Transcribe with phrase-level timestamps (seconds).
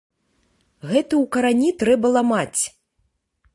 [0.91, 2.61] Гэта ў карані трэба ламаць.